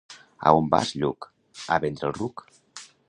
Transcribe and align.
—A 0.45 0.53
on 0.59 0.71
vas 0.71 0.93
Lluc? 1.03 1.27
—A 1.77 1.79
vendre 1.85 2.09
el 2.11 2.17
ruc. 2.17 2.45